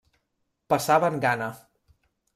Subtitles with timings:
[0.73, 1.51] Passaven gana.